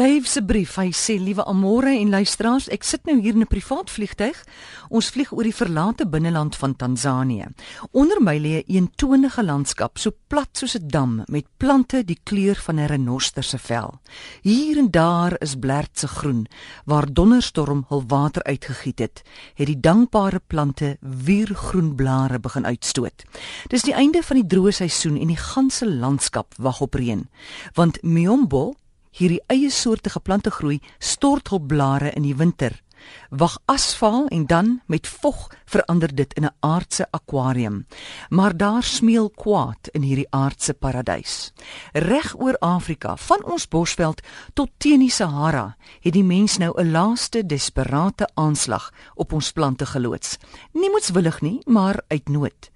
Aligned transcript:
Dave 0.00 0.24
se 0.24 0.40
brief, 0.40 0.78
hy 0.80 0.94
sê 0.96 1.18
liewe 1.20 1.44
Amore 1.44 1.90
en 1.92 2.08
luisteraars, 2.08 2.70
ek 2.72 2.86
sit 2.88 3.02
nou 3.04 3.18
hier 3.20 3.34
in 3.36 3.42
'n 3.44 3.52
privaat 3.52 3.90
vliegtyg. 3.92 4.38
Ons 4.88 5.10
vlieg 5.12 5.28
oor 5.32 5.44
die 5.44 5.52
verlate 5.52 6.06
binneland 6.08 6.56
van 6.56 6.76
Tansanië. 6.76 7.48
Onder 7.92 8.16
my 8.22 8.38
lê 8.38 8.64
'n 8.64 8.64
eentonige 8.66 9.44
landskap, 9.44 9.98
so 9.98 10.10
plat 10.28 10.48
soos 10.52 10.74
'n 10.74 10.88
dam 10.88 11.22
met 11.28 11.44
plante 11.58 12.02
die 12.04 12.18
kleur 12.24 12.56
van 12.56 12.80
'n 12.80 12.86
renoster 12.86 13.42
se 13.42 13.58
vel. 13.58 14.00
Hier 14.42 14.78
en 14.78 14.90
daar 14.90 15.36
is 15.38 15.54
blertse 15.54 16.08
groen 16.08 16.46
waar 16.86 17.12
donderstorm 17.12 17.84
hul 17.88 18.04
water 18.06 18.42
uitgegiet 18.42 18.98
het, 18.98 19.22
het 19.54 19.66
die 19.66 19.80
dankbare 19.80 20.40
plante 20.46 20.96
wiergroen 21.00 21.94
blare 21.94 22.38
begin 22.38 22.64
uitstoot. 22.64 23.24
Dis 23.68 23.82
die 23.82 23.94
einde 23.94 24.22
van 24.22 24.36
die 24.36 24.46
droë 24.46 24.72
seisoen 24.72 25.20
en 25.20 25.26
die 25.26 25.36
ganse 25.36 25.86
landskap 25.86 26.54
wag 26.56 26.80
op 26.80 26.94
reën, 26.94 27.28
want 27.74 28.02
Miombo 28.02 28.74
hierdie 29.10 29.42
eie 29.46 29.70
soorte 29.70 30.10
geplante 30.10 30.50
groei 30.50 30.80
storthulpblare 30.98 32.12
in 32.14 32.22
die 32.22 32.36
winter. 32.36 32.80
Wag 33.30 33.58
asval 33.64 34.26
en 34.28 34.46
dan 34.46 34.80
met 34.86 35.08
vog 35.08 35.50
verander 35.64 36.14
dit 36.14 36.34
in 36.34 36.44
'n 36.44 36.54
aardse 36.60 37.06
akwarium. 37.10 37.86
Maar 38.28 38.56
daar 38.56 38.82
smeel 38.82 39.30
kwaad 39.30 39.88
in 39.92 40.02
hierdie 40.02 40.30
aardse 40.30 40.74
paradys. 40.74 41.52
Reg 41.92 42.40
oor 42.40 42.56
Afrika, 42.58 43.16
van 43.16 43.44
ons 43.44 43.68
Bosveld 43.68 44.20
tot 44.52 44.70
teen 44.76 44.98
die 44.98 45.10
Sahara, 45.10 45.76
het 46.00 46.12
die 46.12 46.24
mens 46.24 46.56
nou 46.56 46.80
'n 46.80 46.90
laaste 46.90 47.46
desperate 47.46 48.28
aanslag 48.34 48.92
op 49.14 49.32
ons 49.32 49.52
plante 49.52 49.86
geloods. 49.86 50.36
Nie 50.72 50.90
moetswillig 50.90 51.40
nie, 51.40 51.60
maar 51.64 52.02
uit 52.08 52.28
nood. 52.28 52.70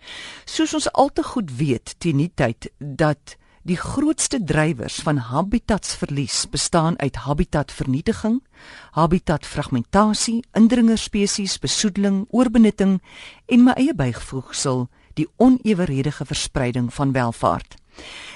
Soos 0.44 0.74
ons 0.74 0.92
al 0.92 1.12
te 1.12 1.22
goed 1.22 1.56
weet 1.56 1.94
teen 1.98 2.16
die 2.16 2.32
tyd 2.34 2.70
dat 2.78 3.36
Die 3.64 3.78
grootste 3.80 4.44
drywers 4.44 4.98
van 5.00 5.16
habitatsverlies 5.16 6.42
bestaan 6.52 6.98
uit 6.98 7.16
habitatvernietiging, 7.16 8.42
habitatfragmentasie, 8.90 10.42
indringerspesies, 10.52 11.54
besoedeling, 11.58 12.26
oorbenutting 12.28 12.98
en 13.46 13.64
my 13.64 13.72
eie 13.80 13.94
bygevoegsel, 13.96 14.84
die 15.16 15.24
oneweredige 15.40 16.26
verspreiding 16.28 16.90
van 16.92 17.14
welvaart. 17.16 17.78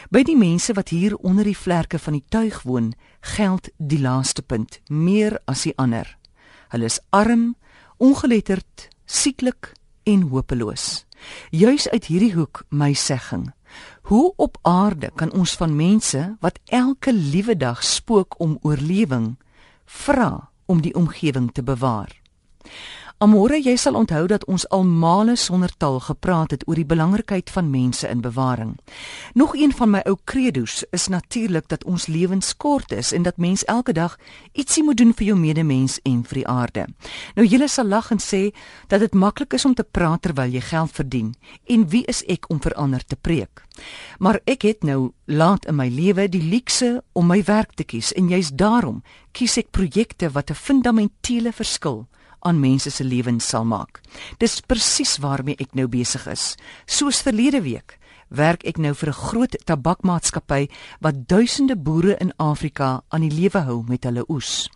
By 0.08 0.24
die 0.24 0.38
mense 0.40 0.72
wat 0.72 0.94
hier 0.96 1.18
onder 1.20 1.44
die 1.44 1.58
vlerke 1.58 2.00
van 2.00 2.16
die 2.16 2.24
tuig 2.32 2.62
woon, 2.64 2.94
geld 3.20 3.68
die 3.76 4.00
laaste 4.00 4.40
punt 4.40 4.80
meer 4.88 5.36
as 5.44 5.66
die 5.68 5.76
ander. 5.76 6.08
Hulle 6.72 6.88
is 6.88 7.02
arm, 7.12 7.52
ongeletterd, 8.00 8.88
sieklik 9.04 9.74
en 10.08 10.30
hopeloos. 10.32 11.04
Juis 11.52 11.84
uit 11.92 12.08
hierdie 12.08 12.32
hoek 12.32 12.64
my 12.72 12.94
segging. 12.96 13.50
Hoe 14.02 14.32
op 14.36 14.58
aarde 14.62 15.10
kan 15.14 15.32
ons 15.32 15.56
van 15.56 15.76
mense 15.76 16.36
wat 16.40 16.58
elke 16.64 17.12
liewe 17.12 17.56
dag 17.56 17.84
spook 17.84 18.40
om 18.40 18.58
oorlewing 18.62 19.36
vra 19.84 20.50
om 20.66 20.80
die 20.80 20.94
omgewing 20.94 21.52
te 21.52 21.62
bewaar? 21.62 22.20
Amore, 23.18 23.56
jy 23.58 23.72
sal 23.74 23.96
onthou 23.98 24.28
dat 24.30 24.44
ons 24.46 24.62
al 24.70 24.84
male 24.86 25.32
sonder 25.36 25.72
taal 25.82 25.96
gepraat 26.06 26.52
het 26.54 26.60
oor 26.68 26.78
die 26.78 26.86
belangrikheid 26.86 27.50
van 27.50 27.70
mense 27.70 28.06
in 28.06 28.20
bewaring. 28.22 28.76
Nog 29.34 29.56
een 29.58 29.72
van 29.74 29.90
my 29.90 30.02
ou 30.06 30.14
credos 30.24 30.84
is 30.94 31.08
natuurlik 31.10 31.66
dat 31.68 31.82
ons 31.84 32.06
lewens 32.06 32.52
kort 32.56 32.92
is 32.94 33.10
en 33.12 33.22
dat 33.26 33.36
mens 33.36 33.64
elke 33.64 33.92
dag 33.92 34.14
ietsie 34.52 34.84
moet 34.86 34.96
doen 34.96 35.10
vir 35.10 35.26
jou 35.26 35.36
medemens 35.38 35.96
en 36.06 36.20
vir 36.22 36.38
die 36.38 36.46
aarde. 36.46 36.84
Nou 37.34 37.46
julle 37.46 37.66
sal 37.68 37.90
lag 37.90 38.12
en 38.14 38.22
sê 38.22 38.52
dat 38.86 39.02
dit 39.02 39.14
maklik 39.14 39.56
is 39.58 39.66
om 39.66 39.74
te 39.74 39.82
praat 39.82 40.22
terwyl 40.22 40.54
jy 40.54 40.62
geld 40.68 40.94
verdien. 40.94 41.32
En 41.66 41.88
wie 41.90 42.04
is 42.06 42.22
ek 42.30 42.46
om 42.54 42.60
vir 42.62 42.76
ander 42.78 43.02
te 43.02 43.16
preek? 43.16 43.64
Maar 44.18 44.38
ek 44.46 44.62
het 44.62 44.86
nou 44.86 45.10
laat 45.26 45.66
in 45.66 45.74
my 45.74 45.88
lewe 45.90 46.28
die 46.30 46.44
luukse 46.54 47.02
om 47.18 47.26
my 47.26 47.42
werk 47.42 47.74
te 47.74 47.82
kies 47.82 48.12
en 48.14 48.30
juist 48.30 48.54
daarom 48.54 49.02
kies 49.32 49.58
ek 49.58 49.74
projekte 49.74 50.30
wat 50.30 50.50
'n 50.50 50.54
fundamentele 50.54 51.52
verskil 51.52 52.06
aan 52.40 52.60
mense 52.60 52.90
se 52.90 53.04
lewens 53.04 53.48
sal 53.48 53.64
maak. 53.64 54.00
Dis 54.38 54.60
presies 54.60 55.18
waarmee 55.18 55.56
ek 55.58 55.74
nou 55.74 55.88
besig 55.88 56.26
is. 56.26 56.54
Soos 56.86 57.22
verlede 57.22 57.62
week 57.62 57.98
werk 58.28 58.64
ek 58.68 58.78
nou 58.78 58.92
vir 58.94 59.08
'n 59.08 59.12
groot 59.12 59.56
tabakmaatskappy 59.64 60.68
wat 61.00 61.28
duisende 61.28 61.76
boere 61.76 62.16
in 62.20 62.32
Afrika 62.36 63.02
aan 63.08 63.20
die 63.20 63.40
lewe 63.40 63.58
hou 63.58 63.84
met 63.88 64.04
hulle 64.04 64.24
oes. 64.28 64.68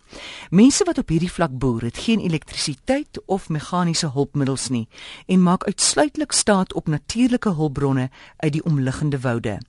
Mense 0.49 0.83
wat 0.85 0.97
op 0.97 1.09
hierdie 1.09 1.31
vlak 1.31 1.51
boer, 1.51 1.81
het 1.81 1.97
geen 1.97 2.19
elektrisiteit 2.19 3.21
of 3.25 3.49
meganiese 3.49 4.11
hulpmiddels 4.11 4.69
nie 4.69 4.87
en 5.27 5.43
maak 5.43 5.63
uitsluitlik 5.63 6.31
staat 6.31 6.73
op 6.73 6.87
natuurlike 6.87 7.53
hulpbronne 7.53 8.09
uit 8.37 8.53
die 8.53 8.63
omliggende 8.63 9.19
woude. 9.19 9.59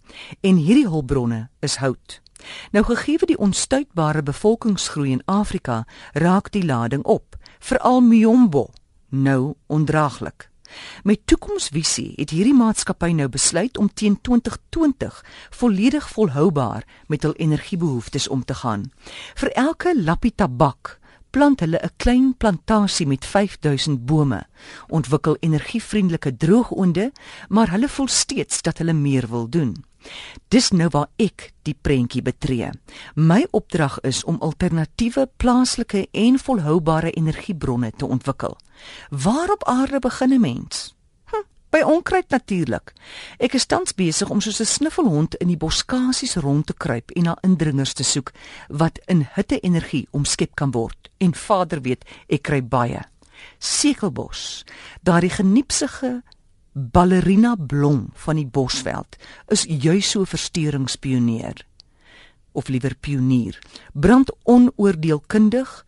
En 0.40 0.56
hierdie 0.56 0.88
hulpbronne 0.88 1.48
is 1.60 1.76
hout. 1.76 2.23
Nou 2.70 2.84
gegee 2.84 3.18
die 3.26 3.38
onstuitbare 3.38 4.22
bevolkingsgroei 4.22 5.10
in 5.10 5.22
Afrika, 5.24 5.84
raak 6.12 6.52
die 6.52 6.64
lading 6.64 7.02
op 7.04 7.36
veral 7.58 8.00
Miombo 8.00 8.68
nou 9.08 9.54
ondraaglik. 9.66 10.50
Met 11.02 11.20
toekomsvisie 11.24 12.12
het 12.16 12.30
hierdie 12.34 12.54
maatskappy 12.54 13.12
nou 13.12 13.28
besluit 13.28 13.78
om 13.78 13.90
teen 13.92 14.16
2020 14.20 15.24
volledig 15.50 16.08
volhoubaar 16.08 16.86
met 17.06 17.22
hul 17.22 17.34
energiebehoeftes 17.34 18.28
om 18.28 18.44
te 18.44 18.54
gaan. 18.54 18.90
Vir 19.34 19.52
elke 19.52 19.94
lappie 19.96 20.34
tabak 20.34 20.98
plant 21.30 21.60
hulle 21.60 21.78
'n 21.82 21.90
klein 21.96 22.36
plantasie 22.36 23.06
met 23.06 23.24
5000 23.26 24.06
bome, 24.06 24.46
ontwikkel 24.88 25.36
energievriendelike 25.40 26.36
droogoonde, 26.36 27.12
maar 27.48 27.70
hulle 27.70 27.88
voel 27.88 28.08
steeds 28.08 28.62
dat 28.62 28.78
hulle 28.78 28.92
meer 28.92 29.26
wil 29.28 29.48
doen. 29.48 29.84
Dis 30.48 30.70
nou 30.70 30.88
waar 30.90 31.08
ek 31.16 31.52
die 31.62 31.74
prentjie 31.74 32.22
betree. 32.22 32.70
My 33.14 33.46
opdrag 33.50 33.98
is 34.00 34.24
om 34.24 34.40
alternatiewe 34.40 35.28
plaaslike 35.36 36.06
en 36.12 36.38
volhoubare 36.38 37.10
energiebronne 37.10 37.90
te 37.96 38.06
ontwikkel. 38.06 38.58
Waar 39.10 39.50
op 39.50 39.64
aarde 39.64 39.98
begin 39.98 40.32
'n 40.32 40.40
mens? 40.40 40.94
Hm, 41.24 41.46
by 41.70 41.80
onkruid 41.80 42.28
natuurlik. 42.28 42.92
Ek 43.38 43.54
is 43.54 43.66
tans 43.66 43.94
besig 43.94 44.30
om 44.30 44.40
soos 44.40 44.60
'n 44.60 44.64
snuffelhond 44.64 45.34
in 45.34 45.48
die 45.48 45.56
boskasies 45.56 46.36
rond 46.36 46.66
te 46.66 46.74
kruip 46.74 47.10
en 47.10 47.22
na 47.22 47.38
indringers 47.40 47.92
te 47.92 48.04
soek 48.04 48.32
wat 48.68 49.00
in 49.06 49.26
hitte-energie 49.34 50.06
omskep 50.10 50.54
kan 50.54 50.70
word. 50.70 51.10
En 51.18 51.34
Vader 51.34 51.80
weet, 51.80 52.04
ek 52.28 52.42
kry 52.42 52.62
baie. 52.62 53.00
Sekelbos, 53.58 54.64
daardie 55.02 55.30
geniepsige 55.30 56.22
ballerina 56.74 57.54
blom 57.54 58.08
van 58.26 58.36
die 58.36 58.46
bosveld 58.46 59.16
is 59.54 59.62
juis 59.68 60.10
so 60.10 60.26
versteringspioneer 60.26 61.62
of 62.52 62.68
liewer 62.68 62.94
pionier. 63.00 63.58
Brand 63.92 64.30
onoordeelkundig 64.42 65.84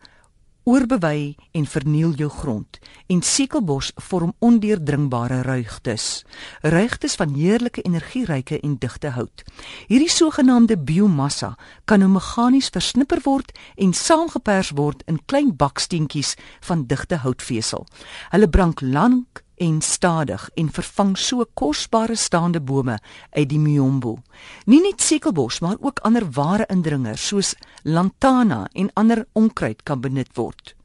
oorbewei 0.67 1.35
en 1.51 1.65
verniel 1.65 2.11
jou 2.19 2.27
grond 2.31 2.79
en 3.07 3.21
sekelbos 3.23 3.91
vorm 4.09 4.33
ondeurdringbare 4.39 5.41
ruigtes. 5.41 6.23
Ruigtes 6.61 7.15
van 7.15 7.35
heerlike 7.35 7.81
energieryke 7.87 8.59
en 8.59 8.75
digte 8.79 9.11
hout. 9.15 9.43
Hierdie 9.87 10.11
sogenaamde 10.11 10.77
biomassa 10.77 11.53
kan 11.85 12.03
nou 12.03 12.11
meganies 12.11 12.71
versnipper 12.71 13.23
word 13.23 13.51
en 13.75 13.95
saamgepers 13.95 14.71
word 14.75 15.03
in 15.07 15.19
klein 15.25 15.55
baksteentjies 15.55 16.35
van 16.67 16.83
digte 16.87 17.23
houtvesel. 17.23 17.87
Hulle 18.31 18.49
brand 18.51 18.81
lank 18.81 19.43
en 19.57 19.81
stadig 19.81 20.49
en 20.55 20.69
vervang 20.71 21.17
so 21.17 21.45
kosbare 21.53 22.15
staande 22.15 22.61
bome 22.61 22.99
uit 23.29 23.49
die 23.49 23.59
Miombo. 23.59 24.17
Nie 24.65 24.81
net 24.81 25.01
sekelbos, 25.01 25.59
maar 25.59 25.77
ook 25.79 25.99
ander 26.05 26.27
ware 26.31 26.65
indringers 26.69 27.27
soos 27.27 27.55
lantana 27.83 28.67
en 28.73 28.91
ander 28.93 29.25
onkruid 29.33 29.83
kan 29.83 30.01
benut 30.01 30.29
word. 30.33 30.75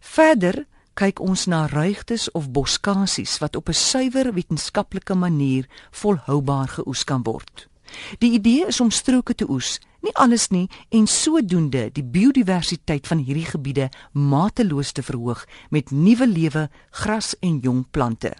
Verder 0.00 0.64
kyk 0.94 1.20
ons 1.20 1.46
na 1.50 1.66
ruigtes 1.66 2.28
of 2.38 2.50
boskasies 2.54 3.38
wat 3.42 3.56
op 3.56 3.68
'n 3.68 3.74
suiwer 3.74 4.32
wetenskaplike 4.32 5.14
manier 5.14 5.66
volhoubaar 5.90 6.68
geoes 6.68 7.04
kan 7.04 7.22
word. 7.22 7.68
Die 8.18 8.32
idee 8.32 8.66
is 8.66 8.80
om 8.80 8.90
stroke 8.90 9.34
te 9.34 9.48
oes 9.50 9.78
nie 10.04 10.12
alles 10.20 10.50
nie 10.52 10.68
en 10.92 11.06
sodoende 11.08 11.88
die 11.96 12.04
biodiversiteit 12.04 13.08
van 13.08 13.22
hierdie 13.24 13.48
gebiede 13.48 13.88
mateloos 14.12 14.92
te 14.92 15.02
verhoog 15.02 15.46
met 15.70 15.90
nuwe 15.90 16.28
lewe, 16.28 16.68
gras 16.90 17.34
en 17.40 17.58
jong 17.64 17.84
plante. 17.90 18.34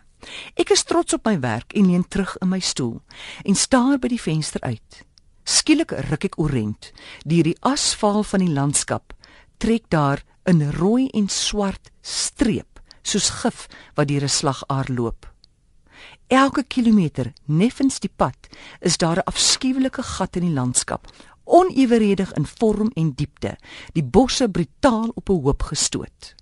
Ek 0.57 0.73
is 0.73 0.85
trots 0.89 1.17
op 1.17 1.27
my 1.29 1.39
werk 1.41 1.75
en 1.77 1.89
leun 1.91 2.05
terug 2.09 2.37
in 2.41 2.53
my 2.53 2.61
stoel 2.61 3.01
en 3.45 3.57
staar 3.57 3.99
by 4.01 4.13
die 4.13 4.21
venster 4.21 4.61
uit. 4.65 5.03
Skielik 5.45 5.93
ruk 6.09 6.25
ek 6.31 6.39
orent. 6.41 6.93
Deur 7.29 7.45
die 7.45 7.59
asfaal 7.61 8.25
van 8.25 8.45
die 8.45 8.53
landskap 8.53 9.13
trek 9.59 9.89
daar 9.89 10.25
'n 10.49 10.73
rooi 10.77 11.09
en 11.13 11.29
swart 11.29 11.91
streep 12.03 12.81
soos 13.03 13.31
gif 13.41 13.69
wat 13.95 14.09
deur 14.09 14.25
'n 14.25 14.29
slagaar 14.29 14.89
loop. 14.89 15.34
Elke 16.27 16.63
kilometer 16.63 17.33
neffens 17.45 18.01
die 18.01 18.11
pad 18.17 18.37
is 18.81 18.97
daar 18.97 19.17
'n 19.17 19.29
afskuwelike 19.31 20.03
gat 20.03 20.37
in 20.37 20.43
die 20.43 20.55
landskap 20.55 21.07
oneweredig 21.45 22.33
in 22.33 22.47
vorm 22.47 22.91
en 22.95 23.13
diepte, 23.15 23.57
die 23.93 24.05
bosse 24.05 24.49
brutaal 24.49 25.13
op 25.15 25.29
'n 25.29 25.43
hoop 25.43 25.63
gestoot. 25.63 26.35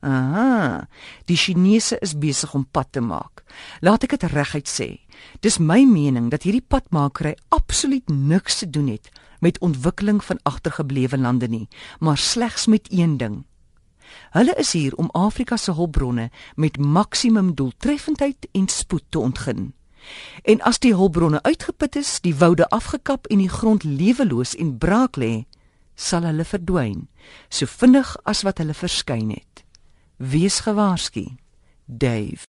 Aha, 0.00 0.88
die 1.24 1.36
Chinese 1.36 1.98
is 1.98 2.18
besig 2.18 2.54
om 2.54 2.66
pad 2.70 2.86
te 2.90 3.00
maak. 3.00 3.42
Laat 3.80 4.02
ek 4.02 4.10
dit 4.10 4.22
reguit 4.22 4.68
sê. 4.68 5.00
Dis 5.40 5.58
my 5.58 5.84
mening 5.84 6.30
dat 6.30 6.42
hierdie 6.42 6.64
padmakery 6.68 7.36
absoluut 7.48 8.08
niks 8.08 8.58
te 8.58 8.70
doen 8.70 8.86
het 8.86 9.08
met 9.40 9.58
ontwikkeling 9.58 10.24
van 10.24 10.38
agtergeblewe 10.42 11.18
lande 11.18 11.48
nie, 11.48 11.68
maar 11.98 12.18
slegs 12.18 12.66
met 12.66 12.88
een 12.90 13.16
ding. 13.16 13.44
Hulle 14.30 14.54
is 14.54 14.72
hier 14.72 14.94
om 14.94 15.08
Afrika 15.12 15.56
se 15.56 15.72
hulpbronne 15.72 16.30
met 16.54 16.78
maksimum 16.78 17.54
doeltreffendheid 17.54 18.48
en 18.52 18.68
spoed 18.68 19.04
te 19.08 19.18
ontgin. 19.18 19.72
En 20.42 20.62
as 20.62 20.78
die 20.78 20.94
hulpbronne 20.94 21.42
uitgeput 21.42 21.96
is, 21.96 22.20
die 22.20 22.36
woude 22.36 22.68
afgekap 22.68 23.26
en 23.26 23.38
die 23.38 23.50
grond 23.50 23.84
leweloos 23.84 24.54
en 24.54 24.78
braak 24.78 25.16
lê, 25.16 25.46
sal 25.94 26.28
hulle 26.28 26.44
verdwyn, 26.44 27.08
so 27.48 27.66
vinnig 27.66 28.12
as 28.28 28.44
wat 28.46 28.60
hulle 28.60 28.76
verskyn 28.76 29.32
het. 29.32 29.64
Wees 30.16 30.60
gewaarsku. 30.60 31.24
Dave 31.86 32.44